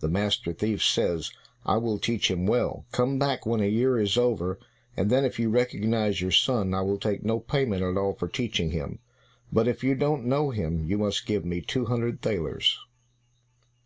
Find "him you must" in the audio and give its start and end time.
10.50-11.24